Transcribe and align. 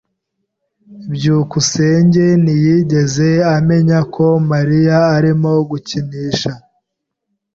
byukusenge 1.13 2.25
ntiyigeze 2.43 3.29
amenya 3.55 3.99
ko 4.13 4.25
Mariya 4.51 4.97
arimo 5.17 5.51
gukinisha. 5.69 6.51